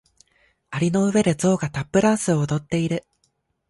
[0.71, 3.05] 蟻の上でゾウがタップダンスを踊っている。